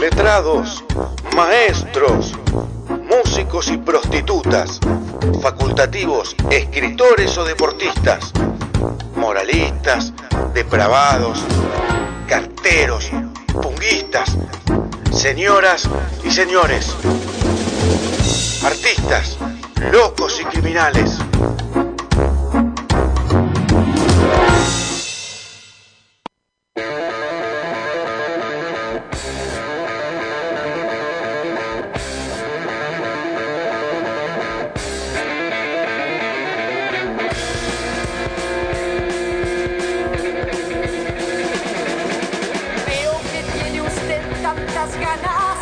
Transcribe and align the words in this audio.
letrados, 0.00 0.84
maestros, 1.34 2.32
músicos 3.04 3.68
y 3.68 3.78
prostitutas, 3.78 4.80
facultativos, 5.42 6.36
escritores 6.50 7.36
o 7.38 7.44
deportistas, 7.44 8.32
moralistas, 9.16 10.12
depravados, 10.54 11.40
carteros, 12.28 13.10
punguistas, 13.60 14.36
señoras 15.12 15.88
y 16.24 16.30
señores, 16.30 16.94
artistas, 18.64 19.36
locos 19.92 20.40
y 20.40 20.44
criminales. 20.44 21.18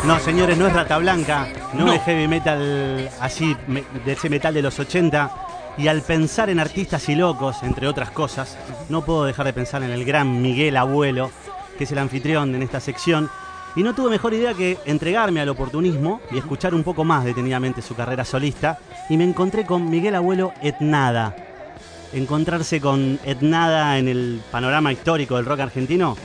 No, 0.07 0.17
señores, 0.19 0.57
no 0.57 0.67
es 0.67 0.73
Rata 0.73 0.97
Blanca, 0.99 1.49
no, 1.73 1.91
es 1.91 2.01
heavy 2.03 2.29
metal 2.29 3.09
así, 3.19 3.57
de 4.05 4.13
ese 4.13 4.29
metal 4.29 4.53
de 4.53 4.61
los 4.61 4.79
80. 4.79 5.29
Y 5.77 5.89
al 5.89 6.01
pensar 6.01 6.49
en 6.49 6.61
artistas 6.61 7.09
y 7.09 7.15
locos, 7.15 7.61
entre 7.61 7.89
otras 7.89 8.11
cosas, 8.11 8.57
no 8.87 9.03
puedo 9.03 9.25
dejar 9.25 9.47
de 9.47 9.51
pensar 9.51 9.83
en 9.83 9.91
el 9.91 10.05
gran 10.05 10.41
Miguel 10.41 10.77
Abuelo, 10.77 11.29
que 11.77 11.83
es 11.83 11.91
el 11.91 11.97
anfitrión 11.97 12.55
en 12.55 12.63
esta 12.63 12.79
sección. 12.79 13.29
Y 13.75 13.83
no 13.83 13.93
tuve 13.93 14.09
mejor 14.09 14.33
idea 14.33 14.53
que 14.53 14.77
entregarme 14.85 15.41
al 15.41 15.49
oportunismo 15.49 16.21
y 16.31 16.37
escuchar 16.37 16.73
un 16.73 16.83
poco 16.83 17.03
más 17.03 17.25
detenidamente 17.25 17.81
su 17.81 17.93
carrera 17.93 18.23
solista. 18.23 18.79
Y 19.09 19.17
me 19.17 19.25
encontré 19.25 19.65
con 19.65 19.89
Miguel 19.89 20.15
Abuelo 20.15 20.53
Etnada. 20.61 21.35
Encontrarse 22.13 22.79
con 22.79 23.19
Etnada 23.25 23.97
en 23.97 24.07
el 24.07 24.41
panorama 24.51 24.93
histórico 24.93 25.35
del 25.35 25.45
rock 25.45 25.59
argentino 25.59 26.15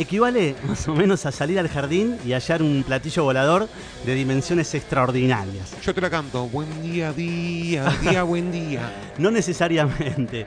equivale 0.00 0.56
más 0.66 0.88
o 0.88 0.94
menos 0.94 1.26
a 1.26 1.32
salir 1.32 1.58
al 1.58 1.68
jardín 1.68 2.16
y 2.24 2.32
hallar 2.32 2.62
un 2.62 2.82
platillo 2.86 3.24
volador 3.24 3.68
de 4.06 4.14
dimensiones 4.14 4.74
extraordinarias. 4.74 5.76
Yo 5.82 5.94
te 5.94 6.00
la 6.00 6.08
canto, 6.08 6.48
buen 6.48 6.82
día, 6.82 7.12
día, 7.12 7.92
día, 8.00 8.22
buen 8.22 8.50
día. 8.50 8.90
no 9.18 9.30
necesariamente. 9.30 10.46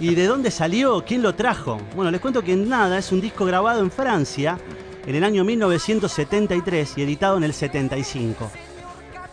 ¿Y 0.00 0.14
de 0.14 0.26
dónde 0.26 0.50
salió? 0.50 1.04
¿Quién 1.04 1.22
lo 1.22 1.34
trajo? 1.34 1.78
Bueno, 1.94 2.10
les 2.10 2.20
cuento 2.20 2.42
que 2.42 2.56
Nada 2.56 2.98
es 2.98 3.12
un 3.12 3.20
disco 3.20 3.44
grabado 3.44 3.80
en 3.80 3.90
Francia 3.90 4.58
en 5.06 5.14
el 5.14 5.22
año 5.22 5.44
1973 5.44 6.94
y 6.96 7.02
editado 7.02 7.36
en 7.36 7.44
el 7.44 7.52
75. 7.52 8.50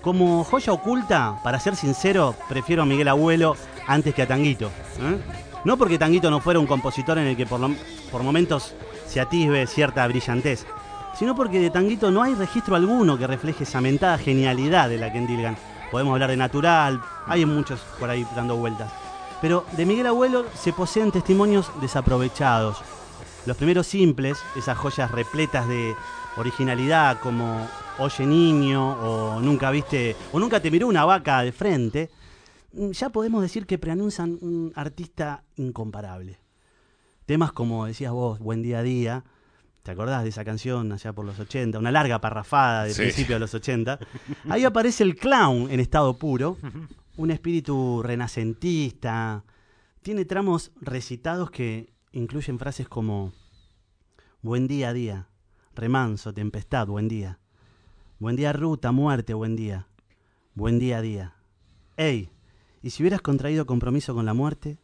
Como 0.01 0.43
joya 0.43 0.73
oculta, 0.73 1.39
para 1.43 1.59
ser 1.59 1.77
sincero, 1.77 2.35
prefiero 2.49 2.81
a 2.81 2.85
Miguel 2.85 3.07
Abuelo 3.07 3.55
antes 3.87 4.13
que 4.13 4.23
a 4.23 4.27
Tanguito. 4.27 4.67
¿eh? 4.67 5.17
No 5.63 5.77
porque 5.77 5.97
Tanguito 5.97 6.29
no 6.29 6.41
fuera 6.41 6.59
un 6.59 6.67
compositor 6.67 7.19
en 7.19 7.27
el 7.27 7.37
que 7.37 7.45
por, 7.45 7.61
por 8.11 8.23
momentos 8.23 8.73
se 9.11 9.19
atisbe 9.19 9.67
cierta 9.67 10.07
brillantez, 10.07 10.65
sino 11.19 11.35
porque 11.35 11.59
de 11.59 11.69
Tanguito 11.69 12.11
no 12.11 12.23
hay 12.23 12.33
registro 12.33 12.77
alguno 12.77 13.17
que 13.17 13.27
refleje 13.27 13.65
esa 13.65 13.81
mentada 13.81 14.17
genialidad 14.17 14.87
de 14.87 14.97
la 14.97 15.11
que 15.11 15.17
endilgan. 15.17 15.57
Podemos 15.91 16.13
hablar 16.13 16.29
de 16.29 16.37
Natural, 16.37 17.01
hay 17.27 17.45
muchos 17.45 17.81
por 17.99 18.09
ahí 18.09 18.25
dando 18.33 18.55
vueltas. 18.55 18.89
Pero 19.41 19.65
de 19.75 19.85
Miguel 19.85 20.07
Abuelo 20.07 20.45
se 20.55 20.71
poseen 20.71 21.11
testimonios 21.11 21.69
desaprovechados. 21.81 22.77
Los 23.45 23.57
primeros 23.57 23.85
simples, 23.85 24.37
esas 24.55 24.77
joyas 24.77 25.11
repletas 25.11 25.67
de 25.67 25.93
originalidad 26.37 27.19
como 27.19 27.67
Oye 27.97 28.25
niño 28.25 28.93
o 28.93 29.41
Nunca 29.41 29.71
viste 29.71 30.15
o 30.31 30.39
Nunca 30.39 30.61
te 30.61 30.71
miró 30.71 30.87
una 30.87 31.03
vaca 31.03 31.41
de 31.41 31.51
frente, 31.51 32.09
ya 32.71 33.09
podemos 33.09 33.41
decir 33.41 33.65
que 33.65 33.77
preanuncian 33.77 34.37
un 34.41 34.71
artista 34.73 35.43
incomparable. 35.57 36.40
Temas 37.31 37.53
como 37.53 37.85
decías 37.85 38.11
vos, 38.11 38.39
Buen 38.39 38.61
Día 38.61 38.79
a 38.79 38.83
Día, 38.83 39.23
¿te 39.83 39.91
acordás 39.91 40.23
de 40.23 40.27
esa 40.27 40.43
canción 40.43 40.91
allá 40.91 41.13
por 41.13 41.23
los 41.23 41.39
80? 41.39 41.79
Una 41.79 41.89
larga 41.89 42.19
parrafada 42.19 42.83
de 42.83 42.93
principio 42.93 43.37
de 43.37 43.39
los 43.39 43.53
80. 43.53 43.99
Ahí 44.49 44.65
aparece 44.65 45.03
el 45.03 45.15
clown 45.15 45.71
en 45.71 45.79
estado 45.79 46.17
puro, 46.17 46.57
un 47.15 47.31
espíritu 47.31 48.03
renacentista. 48.03 49.45
Tiene 50.01 50.25
tramos 50.25 50.73
recitados 50.81 51.51
que 51.51 51.93
incluyen 52.11 52.59
frases 52.59 52.89
como 52.89 53.31
Buen 54.41 54.67
día 54.67 54.89
a 54.89 54.93
día, 54.93 55.29
remanso, 55.73 56.33
tempestad, 56.33 56.85
buen 56.87 57.07
día. 57.07 57.39
Buen 58.19 58.35
día 58.35 58.51
ruta, 58.51 58.91
muerte, 58.91 59.33
buen 59.33 59.55
día. 59.55 59.87
Buen 60.53 60.79
día 60.79 60.97
a 60.97 61.01
día. 61.01 61.35
Ey, 61.95 62.29
¿y 62.83 62.89
si 62.89 63.03
hubieras 63.03 63.21
contraído 63.21 63.65
compromiso 63.65 64.13
con 64.13 64.25
la 64.25 64.33
muerte? 64.33 64.79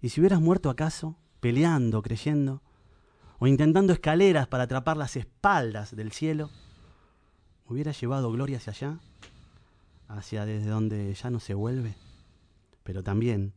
¿Y 0.00 0.10
si 0.10 0.20
hubieras 0.20 0.40
muerto 0.40 0.70
acaso? 0.70 1.18
Peleando, 1.44 2.00
creyendo, 2.00 2.62
o 3.38 3.46
intentando 3.46 3.92
escaleras 3.92 4.48
para 4.48 4.64
atrapar 4.64 4.96
las 4.96 5.14
espaldas 5.14 5.94
del 5.94 6.10
cielo, 6.10 6.48
hubiera 7.66 7.92
llevado 7.92 8.32
gloria 8.32 8.56
hacia 8.56 8.72
allá, 8.72 8.98
hacia 10.08 10.46
desde 10.46 10.70
donde 10.70 11.12
ya 11.12 11.28
no 11.28 11.40
se 11.40 11.52
vuelve, 11.52 11.96
pero 12.82 13.02
también 13.02 13.52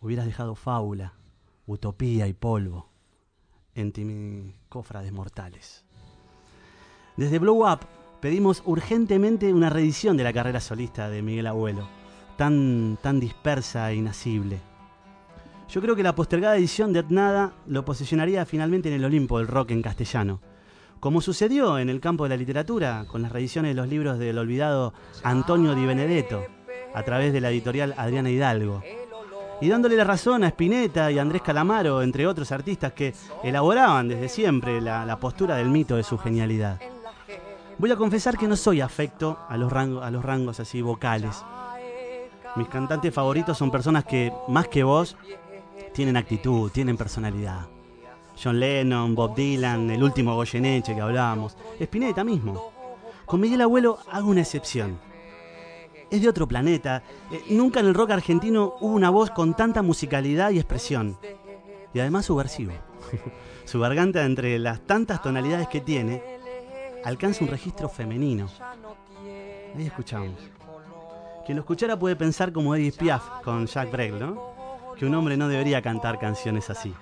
hubieras 0.00 0.26
dejado 0.26 0.54
fábula, 0.54 1.14
utopía 1.66 2.28
y 2.28 2.34
polvo 2.34 2.88
en 3.74 3.90
ti 3.90 4.54
cofrades 4.68 5.10
mortales. 5.10 5.84
Desde 7.16 7.40
Blow 7.40 7.68
Up 7.68 7.80
pedimos 8.20 8.62
urgentemente 8.64 9.52
una 9.52 9.70
reedición 9.70 10.16
de 10.16 10.22
la 10.22 10.32
carrera 10.32 10.60
solista 10.60 11.10
de 11.10 11.22
Miguel 11.22 11.48
Abuelo, 11.48 11.88
tan, 12.36 12.96
tan 13.02 13.18
dispersa 13.18 13.90
e 13.90 13.96
inasible 13.96 14.67
yo 15.68 15.82
creo 15.82 15.94
que 15.94 16.02
la 16.02 16.14
postergada 16.14 16.56
edición 16.56 16.92
de 16.92 17.04
Nada 17.08 17.52
lo 17.66 17.84
posicionaría 17.84 18.46
finalmente 18.46 18.88
en 18.88 18.94
el 18.94 19.04
Olimpo 19.04 19.38
del 19.38 19.48
rock 19.48 19.70
en 19.70 19.82
castellano. 19.82 20.40
Como 20.98 21.20
sucedió 21.20 21.78
en 21.78 21.90
el 21.90 22.00
campo 22.00 22.24
de 22.24 22.30
la 22.30 22.36
literatura, 22.36 23.04
con 23.06 23.22
las 23.22 23.32
reediciones 23.32 23.70
de 23.70 23.74
los 23.80 23.88
libros 23.88 24.18
del 24.18 24.38
olvidado 24.38 24.94
Antonio 25.22 25.74
Di 25.74 25.84
Benedetto, 25.84 26.42
a 26.94 27.02
través 27.02 27.32
de 27.32 27.40
la 27.40 27.50
editorial 27.50 27.94
Adriana 27.96 28.30
Hidalgo. 28.30 28.82
Y 29.60 29.68
dándole 29.68 29.96
la 29.96 30.04
razón 30.04 30.42
a 30.42 30.48
Spinetta 30.48 31.10
y 31.10 31.18
Andrés 31.18 31.42
Calamaro, 31.42 32.02
entre 32.02 32.26
otros 32.26 32.50
artistas 32.50 32.92
que 32.94 33.14
elaboraban 33.44 34.08
desde 34.08 34.28
siempre 34.28 34.80
la, 34.80 35.16
postura 35.20 35.56
del 35.56 35.68
mito 35.68 35.96
de 35.96 36.02
su 36.02 36.16
genialidad. 36.16 36.80
Voy 37.76 37.90
a 37.90 37.96
confesar 37.96 38.38
que 38.38 38.48
no 38.48 38.56
soy 38.56 38.80
afecto 38.80 39.38
a 39.48 39.56
los, 39.56 39.70
rangos, 39.70 40.02
a 40.02 40.10
los 40.10 40.24
rangos 40.24 40.60
así 40.60 40.80
vocales. 40.80 41.44
Mis 42.56 42.68
cantantes 42.68 43.14
favoritos 43.14 43.58
son 43.58 43.70
personas 43.70 44.04
que, 44.04 44.32
más 44.48 44.66
que 44.66 44.82
vos, 44.82 45.16
tienen 45.92 46.16
actitud, 46.16 46.70
tienen 46.70 46.96
personalidad. 46.96 47.66
John 48.40 48.60
Lennon, 48.60 49.14
Bob 49.14 49.34
Dylan, 49.34 49.90
el 49.90 50.02
último 50.02 50.34
Goyeneche 50.34 50.94
que 50.94 51.00
hablábamos, 51.00 51.56
Spinetta 51.80 52.22
mismo. 52.22 52.72
Con 53.24 53.40
Miguel 53.40 53.60
Abuelo 53.60 53.98
hago 54.10 54.30
una 54.30 54.40
excepción. 54.40 54.98
Es 56.10 56.22
de 56.22 56.28
otro 56.28 56.46
planeta. 56.46 57.02
Eh, 57.30 57.42
nunca 57.50 57.80
en 57.80 57.86
el 57.86 57.94
rock 57.94 58.12
argentino 58.12 58.76
hubo 58.80 58.94
una 58.94 59.10
voz 59.10 59.30
con 59.30 59.54
tanta 59.54 59.82
musicalidad 59.82 60.50
y 60.50 60.58
expresión. 60.58 61.18
Y 61.92 62.00
además 62.00 62.26
subversivo. 62.26 62.72
Su 63.64 63.80
garganta, 63.80 64.24
entre 64.24 64.58
las 64.58 64.80
tantas 64.86 65.20
tonalidades 65.20 65.68
que 65.68 65.80
tiene, 65.80 66.22
alcanza 67.04 67.44
un 67.44 67.50
registro 67.50 67.88
femenino. 67.88 68.48
Ahí 69.76 69.86
escuchamos. 69.86 70.38
Quien 71.44 71.56
lo 71.56 71.62
escuchara 71.62 71.98
puede 71.98 72.16
pensar 72.16 72.52
como 72.52 72.74
Edith 72.74 72.96
Piaf 72.96 73.42
con 73.42 73.66
Jack 73.66 73.90
Brel, 73.90 74.18
¿no? 74.18 74.57
Que 74.98 75.06
un 75.06 75.14
hombre 75.14 75.36
no 75.36 75.48
debería 75.48 75.80
cantar 75.80 76.18
canciones 76.18 76.68
así. 76.70 76.92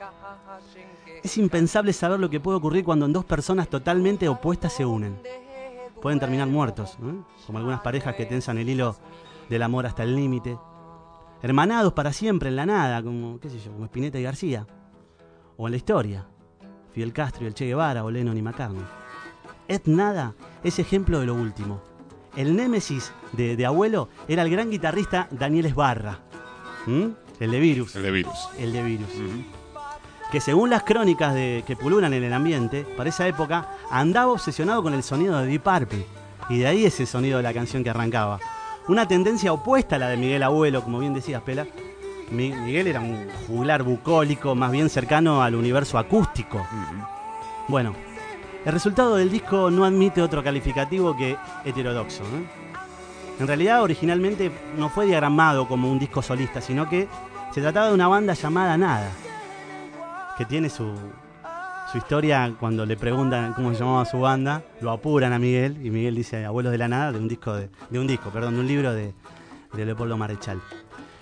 Es 1.22 1.38
impensable 1.38 1.92
saber 1.92 2.20
lo 2.20 2.30
que 2.30 2.40
puede 2.40 2.58
ocurrir 2.58 2.84
cuando 2.84 3.08
dos 3.08 3.24
personas 3.24 3.68
totalmente 3.68 4.28
opuestas 4.28 4.72
se 4.72 4.84
unen. 4.84 5.18
Pueden 6.00 6.20
terminar 6.20 6.46
muertos, 6.46 6.96
como 7.46 7.58
algunas 7.58 7.80
parejas 7.80 8.14
que 8.14 8.26
tensan 8.26 8.58
el 8.58 8.68
hilo 8.68 8.96
del 9.48 9.62
amor 9.62 9.86
hasta 9.86 10.02
el 10.02 10.14
límite. 10.14 10.58
Hermanados 11.42 11.94
para 11.94 12.12
siempre 12.12 12.50
en 12.50 12.56
la 12.56 12.66
nada, 12.66 13.02
como, 13.02 13.40
qué 13.40 13.48
como 13.48 13.86
Spinetta 13.86 14.18
y 14.18 14.22
García. 14.22 14.66
O 15.56 15.66
en 15.66 15.72
la 15.72 15.76
historia, 15.78 16.26
Fidel 16.92 17.12
Castro 17.12 17.44
y 17.44 17.46
el 17.46 17.54
Che 17.54 17.66
Guevara 17.66 18.04
o 18.04 18.10
Lennon 18.10 18.36
y 18.36 18.42
McCartney. 18.42 18.84
Ed 19.68 19.82
Nada 19.86 20.34
es 20.62 20.78
ejemplo 20.78 21.18
de 21.20 21.26
lo 21.26 21.34
último. 21.34 21.80
El 22.36 22.54
némesis 22.54 23.12
de, 23.32 23.64
abuelo 23.64 24.10
era 24.28 24.42
el 24.42 24.50
gran 24.50 24.70
guitarrista 24.70 25.28
Daniel 25.30 25.66
Esbarra. 25.66 26.20
El 27.38 27.50
de 27.50 27.60
Virus. 27.60 27.96
El 27.96 28.02
de 28.02 28.10
Virus. 28.10 28.48
El 28.58 28.72
de 28.72 28.82
Virus. 28.82 29.08
Que 30.32 30.40
según 30.40 30.70
las 30.70 30.82
crónicas 30.82 31.34
de, 31.34 31.62
que 31.66 31.76
pululan 31.76 32.12
en 32.14 32.24
el 32.24 32.32
ambiente, 32.32 32.86
para 32.96 33.10
esa 33.10 33.28
época 33.28 33.68
andaba 33.90 34.32
obsesionado 34.32 34.82
con 34.82 34.94
el 34.94 35.02
sonido 35.02 35.38
de 35.38 35.46
Deep 35.46 35.62
Purple. 35.62 36.06
Y 36.48 36.58
de 36.58 36.66
ahí 36.66 36.84
ese 36.86 37.06
sonido 37.06 37.36
de 37.36 37.42
la 37.42 37.52
canción 37.52 37.84
que 37.84 37.90
arrancaba. 37.90 38.40
Una 38.88 39.06
tendencia 39.06 39.52
opuesta 39.52 39.96
a 39.96 39.98
la 39.98 40.08
de 40.08 40.16
Miguel 40.16 40.42
Abuelo, 40.42 40.82
como 40.82 40.98
bien 40.98 41.12
decías, 41.12 41.42
Pela. 41.42 41.66
Miguel 42.30 42.88
era 42.88 43.00
un 43.00 43.28
juglar 43.46 43.82
bucólico, 43.82 44.54
más 44.54 44.72
bien 44.72 44.88
cercano 44.88 45.42
al 45.42 45.54
universo 45.54 45.98
acústico. 45.98 46.66
Bueno, 47.68 47.94
El 48.64 48.72
resultado 48.72 49.14
del 49.14 49.30
disco 49.30 49.70
no 49.70 49.84
admite 49.84 50.20
otro 50.20 50.42
calificativo 50.42 51.16
que 51.16 51.36
heterodoxo. 51.64 52.24
¿eh? 52.24 52.65
En 53.38 53.46
realidad, 53.46 53.82
originalmente 53.82 54.50
no 54.76 54.88
fue 54.88 55.06
diagramado 55.06 55.68
como 55.68 55.90
un 55.90 55.98
disco 55.98 56.22
solista, 56.22 56.60
sino 56.60 56.88
que 56.88 57.06
se 57.52 57.60
trataba 57.60 57.88
de 57.88 57.94
una 57.94 58.08
banda 58.08 58.32
llamada 58.32 58.78
Nada, 58.78 59.10
que 60.38 60.46
tiene 60.46 60.70
su, 60.70 60.94
su 61.92 61.98
historia 61.98 62.54
cuando 62.58 62.86
le 62.86 62.96
preguntan 62.96 63.52
cómo 63.52 63.72
se 63.72 63.80
llamaba 63.80 64.04
su 64.06 64.20
banda, 64.20 64.62
lo 64.80 64.90
apuran 64.90 65.32
a 65.32 65.38
Miguel 65.38 65.78
y 65.84 65.90
Miguel 65.90 66.14
dice 66.14 66.46
Abuelos 66.46 66.72
de 66.72 66.78
la 66.78 66.88
Nada 66.88 67.12
de 67.12 67.18
un 67.18 67.28
disco 67.28 67.54
de, 67.54 67.68
de 67.90 67.98
un 67.98 68.06
disco, 68.06 68.30
perdón, 68.30 68.54
de 68.54 68.60
un 68.60 68.66
libro 68.66 68.92
de, 68.94 69.12
de 69.72 69.84
Leopoldo 69.84 70.16
Marechal. 70.16 70.60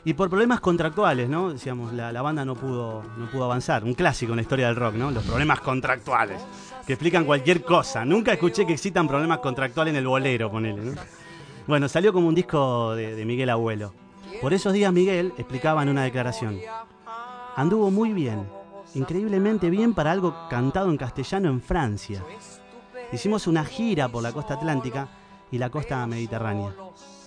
Y 0.05 0.12
por 0.12 0.28
problemas 0.28 0.61
contractuales, 0.61 1.28
¿no? 1.28 1.52
Decíamos, 1.52 1.93
la, 1.94 2.12
la, 2.12 2.20
banda 2.20 2.44
no 2.44 2.55
pudo, 2.55 3.02
no 3.16 3.26
pudo 3.31 3.44
avanzar. 3.44 3.84
Un 3.84 3.94
clásico 3.94 4.32
en 4.32 4.37
la 4.37 4.43
historia 4.43 4.66
del 4.66 4.76
rock, 4.76 4.94
¿no? 4.96 5.11
Los 5.11 5.25
problemas 5.25 5.61
contractuales, 5.61 6.43
que 6.87 6.93
explican 6.93 7.25
cualquier 7.25 7.64
cosa. 7.64 8.05
Nunca 8.05 8.34
escuché 8.34 8.66
que 8.66 8.75
existan 8.75 9.08
problemas 9.08 9.38
contractuales 9.38 9.93
en 9.93 9.96
el 9.96 10.06
bolero, 10.06 10.50
ponele, 10.50 10.82
¿no? 10.82 10.93
Bueno, 11.66 11.88
salió 11.88 12.12
como 12.12 12.28
un 12.28 12.34
disco 12.34 12.94
de, 12.94 13.25
Miguel 13.25 13.49
Abuelo. 13.49 13.94
Por 14.43 14.52
esos 14.52 14.75
días 14.75 14.93
Miguel 14.93 15.32
explicaba 15.38 15.82
en 15.82 15.88
una 15.88 16.05
declaración, 16.05 16.58
anduvo 17.56 17.90
muy 17.90 18.12
bien, 18.12 18.46
increíblemente 18.94 19.70
bien 19.70 19.94
para 19.94 20.12
algo 20.12 20.34
cantado 20.50 20.90
en 20.90 20.99
castellano 20.99 21.49
en 21.49 21.62
Francia. 21.62 22.22
Hicimos 23.12 23.46
una 23.46 23.64
gira 23.64 24.08
por 24.08 24.22
la 24.22 24.32
costa 24.32 24.55
atlántica 24.55 25.08
y 25.50 25.56
la 25.56 25.70
costa 25.70 26.06
mediterránea. 26.06 26.75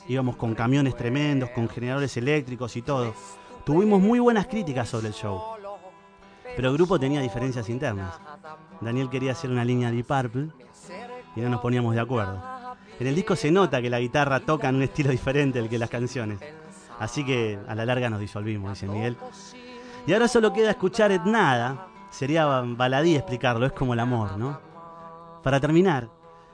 Íbamos 0.08 0.36
con 0.36 0.54
camiones 0.54 0.96
tremendos, 0.96 1.50
con 1.50 1.68
generadores 1.68 2.16
eléctricos 2.18 2.76
y 2.78 2.84
todo. 2.84 3.14
Tuvimos 3.66 4.02
muy 4.02 4.20
buenas 4.20 4.46
críticas 4.46 4.88
sobre 4.88 5.08
el 5.08 5.14
show. 5.14 5.42
Pero 6.56 6.70
el 6.70 6.76
grupo 6.76 7.00
tenía 7.00 7.22
diferencias 7.22 7.70
internas. 7.70 8.20
Daniel 8.82 9.10
quería 9.10 9.32
hacer 9.32 9.50
una 9.50 9.66
línea 9.66 9.92
de 9.92 10.04
Purple 10.04 10.50
y 11.36 11.42
no 11.42 11.50
nos 11.50 11.62
poníamos 11.62 11.96
de 11.96 12.02
acuerdo. 12.02 12.57
En 13.00 13.08
el 13.08 13.16
disco 13.16 13.36
se 13.36 13.52
nota 13.52 13.82
que 13.82 13.90
la 13.90 14.00
guitarra 14.00 14.40
toca 14.40 14.70
en 14.70 14.76
un 14.76 14.84
estilo 14.84 15.12
diferente 15.12 15.60
al 15.60 15.70
que 15.70 15.78
las 15.78 15.90
canciones. 15.90 16.40
Así 17.00 17.24
que 17.24 17.60
a 17.68 17.76
la 17.76 17.86
larga 17.86 18.10
nos 18.10 18.20
disolvimos, 18.20 18.72
dice 18.72 18.88
Miguel. 18.88 19.16
Y 20.08 20.14
ahora 20.14 20.28
solo 20.28 20.52
queda 20.52 20.72
escuchar 20.72 21.12
et 21.12 21.24
nada. 21.24 21.88
Sería 22.10 22.46
baladí 22.46 23.16
explicarlo, 23.16 23.66
es 23.66 23.74
como 23.74 23.94
el 23.94 24.00
amor, 24.00 24.38
¿no? 24.38 24.60
Para 25.44 25.60
terminar, 25.60 26.10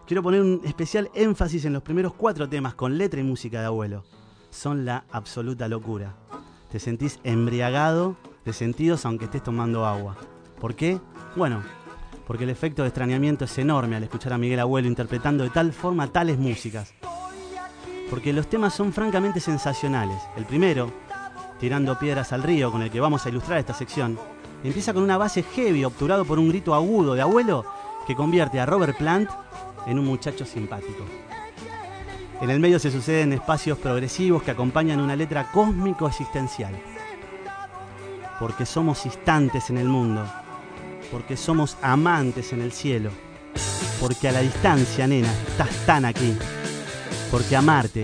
quiero 0.06 0.22
poner 0.22 0.42
un 0.42 0.62
especial 0.66 1.10
énfasis 1.14 1.64
en 1.66 1.74
los 1.74 1.84
primeros 1.84 2.14
cuatro 2.14 2.50
temas 2.50 2.74
con 2.74 2.98
letra 2.98 3.22
y 3.22 3.24
música 3.24 3.62
de 3.62 3.68
abuelo. 3.68 4.04
Son 4.50 4.84
la 4.84 5.06
absoluta 5.12 5.68
locura. 5.68 6.16
Te 6.72 6.80
sentís 6.80 7.20
embriagado 7.24 8.18
de 8.44 8.52
sentidos 8.52 9.06
aunque 9.06 9.26
estés 9.26 9.44
tomando 9.44 9.86
agua. 9.86 10.18
¿Por 10.60 10.76
qué? 10.76 11.00
Bueno, 11.36 11.64
porque 12.26 12.46
el 12.46 12.50
efecto 12.50 12.82
de 12.82 12.90
extrañamiento 12.90 13.46
es 13.46 13.58
enorme 13.58 13.96
al 13.96 14.04
escuchar 14.04 14.34
a 14.34 14.38
Miguel 14.38 14.60
Abuelo 14.60 14.88
interpretando 14.88 15.44
de 15.44 15.50
tal 15.50 15.74
forma 15.74 16.08
tales 16.08 16.38
músicas. 16.38 16.94
Porque 18.10 18.34
los 18.34 18.48
temas 18.48 18.74
son 18.74 18.94
francamente 18.94 19.40
sensacionales. 19.40 20.22
El 20.38 20.46
primero, 20.46 20.92
tirando 21.60 21.98
piedras 21.98 22.32
al 22.32 22.44
río, 22.44 22.72
con 22.72 22.82
el 22.82 22.92
que 22.92 23.00
vamos 23.00 23.26
a 23.26 23.30
ilustrar 23.30 23.60
esta 23.60 23.74
sección, 23.74 24.18
empieza 24.64 24.94
con 24.94 25.04
una 25.04 25.18
base 25.18 25.44
heavy 25.44 25.84
obturado 25.84 26.26
por 26.26 26.40
un 26.40 26.50
grito 26.50 26.74
agudo 26.74 27.16
de 27.16 27.22
abuelo 27.22 27.66
que 28.08 28.16
convierte 28.16 28.60
a 28.60 28.66
Robert 28.66 28.98
Plant 28.98 29.30
en 29.88 30.00
un 30.00 30.06
muchacho 30.06 30.46
simpático. 30.46 31.06
En 32.42 32.50
el 32.50 32.60
medio 32.60 32.80
se 32.80 32.92
suceden 32.92 33.34
espacios 33.34 33.78
progresivos 33.78 34.44
que 34.44 34.52
acompañan 34.52 35.00
una 35.00 35.16
letra 35.16 35.50
cósmico-existencial. 35.52 36.74
Porque 38.40 38.66
somos 38.66 39.06
instantes 39.06 39.70
en 39.70 39.78
el 39.78 39.88
mundo, 39.88 40.26
porque 41.14 41.38
somos 41.38 41.78
amantes 41.84 42.54
en 42.54 42.62
el 42.64 42.74
cielo, 42.74 43.12
porque 44.02 44.30
a 44.30 44.32
la 44.32 44.42
distancia, 44.42 45.06
nena, 45.06 45.32
estás 45.48 45.70
tan 45.86 46.06
aquí, 46.06 46.36
porque 47.30 47.56
amarte, 47.56 48.02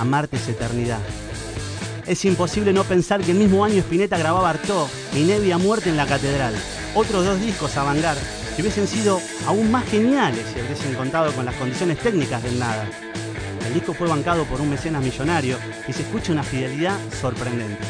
amarte 0.00 0.36
es 0.36 0.48
eternidad. 0.48 0.98
Es 2.08 2.24
imposible 2.24 2.72
no 2.72 2.82
pensar 2.82 3.20
que 3.20 3.30
el 3.30 3.38
mismo 3.38 3.64
año 3.64 3.78
Spinetta 3.78 4.18
grababa 4.18 4.50
Artaud 4.50 4.88
y 5.14 5.20
Nevi 5.20 5.52
a 5.52 5.58
muerte 5.58 5.90
en 5.90 5.96
la 5.96 6.06
catedral. 6.06 6.52
Otros 6.96 7.24
dos 7.24 7.40
discos 7.40 7.76
a 7.76 7.84
vanguard 7.84 8.18
que 8.56 8.62
hubiesen 8.62 8.88
sido 8.88 9.20
aún 9.46 9.70
más 9.70 9.84
geniales 9.84 10.44
si 10.52 10.60
hubiesen 10.60 10.94
contado 10.94 11.32
con 11.32 11.44
las 11.44 11.54
condiciones 11.54 11.98
técnicas 11.98 12.42
del 12.42 12.58
nada. 12.58 12.84
El 13.64 13.74
disco 13.74 13.94
fue 13.94 14.08
bancado 14.08 14.42
por 14.44 14.60
un 14.60 14.70
mecenas 14.70 15.04
millonario 15.04 15.56
y 15.86 15.92
se 15.92 16.02
escucha 16.02 16.32
una 16.32 16.42
fidelidad 16.42 16.98
sorprendente. 17.20 17.84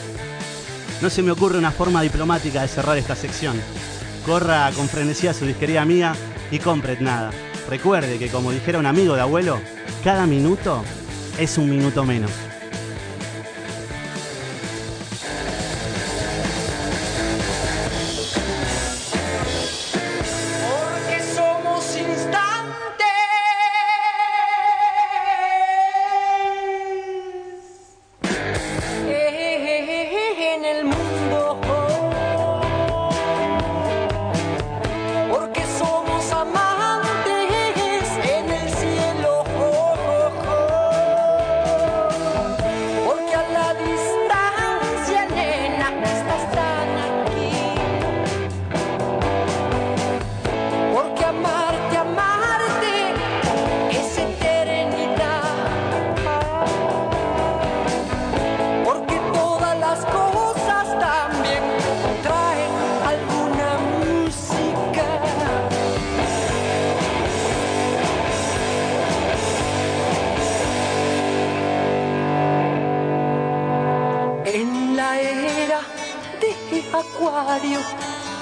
No 1.00 1.08
se 1.08 1.22
me 1.22 1.30
ocurre 1.30 1.56
una 1.56 1.70
forma 1.70 2.02
diplomática 2.02 2.60
de 2.60 2.68
cerrar 2.68 2.98
esta 2.98 3.16
sección. 3.16 3.58
Corra 4.24 4.70
con 4.76 4.88
frenesí 4.88 5.26
a 5.26 5.34
su 5.34 5.46
disquería 5.46 5.84
mía 5.84 6.14
y 6.50 6.58
compre 6.58 6.98
nada. 7.00 7.30
Recuerde 7.68 8.18
que 8.18 8.28
como 8.28 8.52
dijera 8.52 8.78
un 8.78 8.86
amigo 8.86 9.14
de 9.14 9.22
abuelo, 9.22 9.60
cada 10.04 10.26
minuto 10.26 10.82
es 11.38 11.56
un 11.58 11.70
minuto 11.70 12.04
menos. 12.04 12.49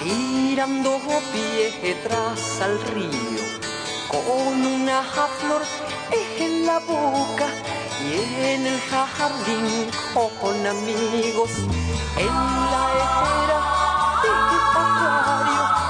Tirando 0.02 1.00
piedras 1.32 2.60
al 2.60 2.78
río, 2.92 3.42
con 4.06 4.66
una 4.66 5.02
flor 5.02 5.62
en 6.38 6.66
la 6.66 6.78
boca 6.80 7.46
y 8.04 8.44
en 8.44 8.66
el 8.66 8.80
jardín 8.80 9.90
con 10.40 10.66
amigos, 10.66 11.50
en 12.18 12.34
la 12.72 12.84
era 13.44 13.60
de 14.22 14.30
acuario, 14.60 15.87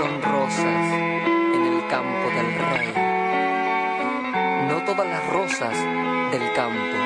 son 0.00 0.22
rosas 0.22 0.92
en 1.54 1.62
el 1.62 1.86
campo 1.88 2.26
del 2.30 2.54
rey. 2.70 2.94
No 4.66 4.82
todas 4.86 5.06
las 5.06 5.26
rosas 5.26 5.76
del 6.32 6.52
campo 6.54 6.96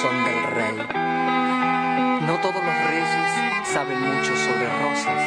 son 0.00 0.24
del 0.24 0.42
rey. 0.54 0.76
No 2.24 2.38
todos 2.40 2.62
los 2.62 2.78
reyes 2.88 3.32
saben 3.64 4.00
mucho 4.00 4.36
sobre 4.36 4.66
rosas. 4.84 5.22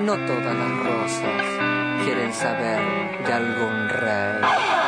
No 0.00 0.16
todas 0.26 0.56
las 0.62 0.72
rosas 0.88 2.02
quieren 2.04 2.32
saber 2.32 2.80
de 3.24 3.32
algún 3.32 3.88
rey. 3.88 4.79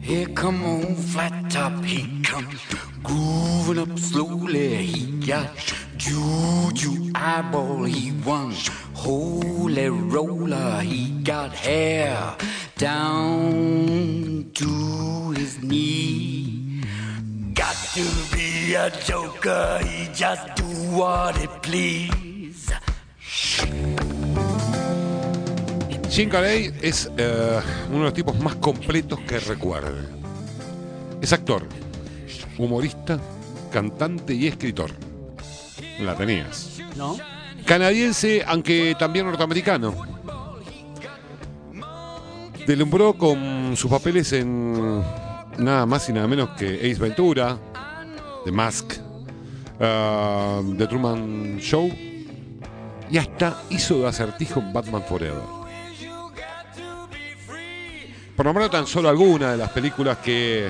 Here 0.00 0.28
come 0.28 0.64
on 0.64 0.94
flat 0.94 1.50
top, 1.50 1.84
he 1.84 2.22
comes 2.22 2.60
grooving 3.02 3.78
up 3.78 3.98
slowly. 3.98 4.86
He 4.86 5.26
got 5.26 5.50
juju 5.96 7.10
eyeball, 7.14 7.82
he 7.82 8.12
wants 8.24 8.68
holy 8.94 9.88
roller. 9.88 10.80
He 10.82 11.10
got 11.24 11.52
hair 11.52 12.36
down 12.76 14.50
to 14.54 15.30
his 15.32 15.60
knee. 15.60 16.84
Got 17.54 17.76
to 17.94 18.06
be 18.32 18.74
a 18.74 18.90
joker, 18.90 19.80
he 19.82 20.08
just 20.14 20.54
do 20.54 20.64
what 20.96 21.36
he 21.36 21.48
please. 21.62 22.72
Jim 26.10 26.28
Carrey 26.30 26.72
es 26.80 27.10
eh, 27.16 27.60
uno 27.88 27.98
de 27.98 28.04
los 28.04 28.14
tipos 28.14 28.38
más 28.40 28.56
completos 28.56 29.20
que 29.20 29.38
recuerde. 29.40 30.08
Es 31.20 31.32
actor, 31.32 31.66
humorista, 32.56 33.20
cantante 33.70 34.34
y 34.34 34.46
escritor. 34.46 34.90
La 36.00 36.16
tenías. 36.16 36.78
¿No? 36.96 37.16
Canadiense, 37.64 38.42
aunque 38.46 38.96
también 38.98 39.26
norteamericano. 39.26 39.94
Delumbró 42.66 43.14
con 43.14 43.76
sus 43.76 43.90
papeles 43.90 44.32
en 44.32 45.02
nada 45.58 45.86
más 45.86 46.08
y 46.08 46.12
nada 46.12 46.26
menos 46.26 46.50
que 46.50 46.76
Ace 46.76 47.00
Ventura, 47.00 47.58
The 48.44 48.52
Mask, 48.52 48.94
ah, 49.80 50.62
The 50.76 50.86
Truman 50.86 51.58
Show 51.58 51.90
y 53.10 53.18
hasta 53.18 53.62
hizo 53.70 54.00
de 54.00 54.08
acertijo 54.08 54.60
en 54.60 54.72
Batman 54.72 55.02
Forever. 55.08 55.57
Por 58.38 58.46
nombrar 58.46 58.70
tan 58.70 58.86
solo 58.86 59.08
algunas 59.08 59.50
de 59.50 59.56
las 59.56 59.70
películas 59.70 60.18
que 60.18 60.68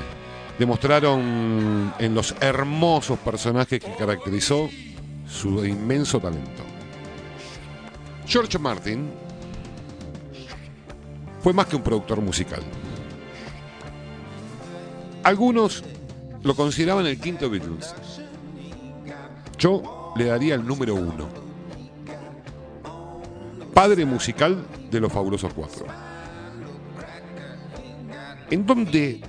demostraron 0.58 1.92
en 1.98 2.14
los 2.14 2.34
hermosos 2.40 3.18
personajes 3.18 3.78
que 3.78 3.94
caracterizó 3.94 4.70
su 5.28 5.62
inmenso 5.66 6.18
talento. 6.18 6.62
George 8.26 8.58
Martin 8.58 9.10
fue 11.42 11.52
más 11.52 11.66
que 11.66 11.76
un 11.76 11.82
productor 11.82 12.22
musical. 12.22 12.62
Algunos 15.22 15.84
lo 16.44 16.56
consideraban 16.56 17.04
el 17.04 17.20
quinto 17.20 17.50
Beatles. 17.50 17.94
Yo 19.58 20.14
le 20.16 20.24
daría 20.24 20.54
el 20.54 20.66
número 20.66 20.94
uno. 20.94 21.28
Padre 23.74 24.06
musical 24.06 24.64
de 24.90 25.00
los 25.00 25.12
fabulosos 25.12 25.52
cuatro. 25.52 26.07
¿En 28.50 28.64
dónde 28.64 29.20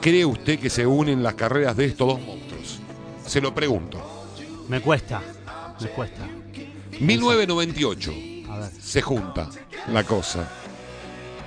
cree 0.00 0.24
usted 0.24 0.58
que 0.58 0.70
se 0.70 0.86
unen 0.86 1.22
las 1.22 1.34
carreras 1.34 1.76
de 1.76 1.86
estos 1.86 2.08
dos 2.08 2.20
monstruos? 2.20 2.78
Se 3.26 3.40
lo 3.40 3.54
pregunto. 3.54 4.00
Me 4.68 4.80
cuesta. 4.80 5.22
Me 5.80 5.88
cuesta. 5.88 6.26
1998 7.00 8.12
A 8.48 8.58
ver. 8.58 8.70
se 8.80 9.02
junta 9.02 9.48
la 9.92 10.04
cosa. 10.04 10.48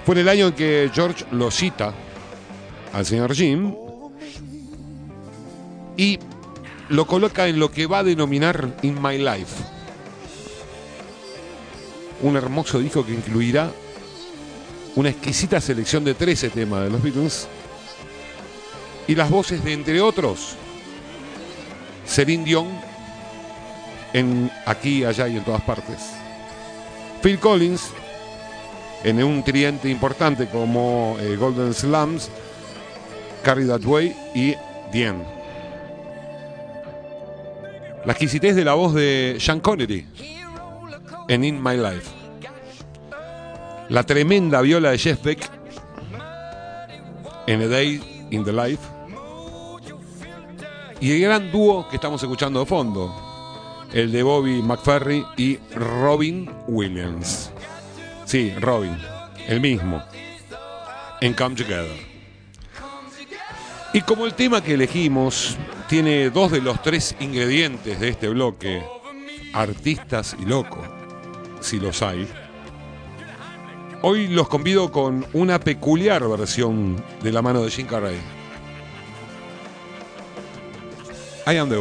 Fue 0.06 0.16
en 0.16 0.22
el 0.22 0.30
año 0.30 0.48
en 0.48 0.54
que 0.54 0.90
George 0.94 1.26
lo 1.32 1.52
cita 1.52 1.94
al 2.94 3.06
señor 3.06 3.34
Jim 3.34 3.74
y 5.98 6.20
lo 6.90 7.06
coloca 7.08 7.48
en 7.48 7.60
lo 7.60 7.72
que 7.72 7.88
va 7.88 8.00
a 8.00 8.04
denominar 8.04 8.76
In 8.82 9.02
My 9.02 9.18
Life. 9.18 9.64
Un 12.22 12.38
hermoso 12.38 12.80
disco 12.80 13.06
que 13.06 13.14
incluirá 13.14 13.72
una 14.96 15.10
exquisita 15.10 15.62
selección 15.62 16.04
de 16.04 16.14
13 16.14 16.50
temas 16.50 16.84
de 16.84 16.90
los 16.90 17.02
Beatles 17.02 17.48
y 19.08 19.16
las 19.16 19.30
voces 19.30 19.64
de, 19.64 19.74
entre 19.74 20.02
otros, 20.02 20.56
Celine 22.06 22.44
Dion 22.44 22.68
en 24.14 24.52
aquí, 24.66 25.04
allá 25.04 25.28
y 25.28 25.38
en 25.38 25.44
todas 25.44 25.62
partes. 25.62 25.98
Phil 27.22 27.40
Collins 27.40 27.92
en 29.04 29.24
un 29.24 29.44
triente 29.44 29.90
importante 29.90 30.48
como 30.48 31.18
eh, 31.20 31.36
Golden 31.36 31.74
Slams, 31.74 32.30
Carry 33.44 33.68
That 33.68 33.84
Way 33.84 34.16
y 34.36 34.56
Dien. 34.92 35.24
La 38.06 38.14
exquisitez 38.14 38.56
de 38.56 38.66
la 38.66 38.74
voz 38.74 38.94
de 38.94 39.38
Sean 39.40 39.60
Connery 39.60 40.06
en 41.28 41.44
In 41.44 41.62
My 41.62 41.78
Life. 41.78 42.21
La 43.92 44.04
tremenda 44.04 44.62
viola 44.62 44.92
de 44.92 44.98
Jeff 44.98 45.22
Beck 45.22 45.52
en 47.46 47.62
A 47.62 47.68
Day 47.68 48.28
in 48.32 48.46
the 48.46 48.54
Life. 48.54 48.82
Y 51.02 51.12
el 51.12 51.22
gran 51.24 51.52
dúo 51.52 51.90
que 51.90 51.98
estamos 51.98 52.24
escuchando 52.24 52.62
de 52.62 52.66
fondo, 52.66 53.14
el 53.92 54.14
de 54.14 54.24
Bobby 54.24 54.62
McFerry 54.62 55.26
y 55.36 55.60
Robin 55.76 56.50
Williams. 56.70 57.52
Sí, 58.24 58.54
Robin, 58.62 58.98
el 59.50 59.60
mismo, 59.60 60.02
en 61.20 61.34
Come 61.34 61.58
Together. 61.58 62.00
Y 63.92 64.00
como 64.04 64.26
el 64.26 64.36
tema 64.36 64.64
que 64.64 64.76
elegimos 64.76 65.58
tiene 65.90 66.30
dos 66.30 66.50
de 66.54 66.62
los 66.62 66.82
tres 66.82 67.14
ingredientes 67.20 68.00
de 68.00 68.08
este 68.08 68.30
bloque, 68.30 68.82
artistas 69.54 70.38
y 70.42 70.46
loco, 70.46 70.82
si 71.60 71.78
los 71.78 72.02
hay, 72.02 72.26
Hoy 74.04 74.28
los 74.28 74.48
convido 74.48 74.92
con 74.92 75.28
una 75.34 75.60
peculiar 75.60 76.28
versión 76.28 77.04
de 77.22 77.32
la 77.32 77.44
mano 77.44 77.62
de 77.62 77.70
Jim 77.70 77.86
Carrey. 77.86 78.18
I 81.46 81.58
am 81.58 81.70
the 81.70 81.78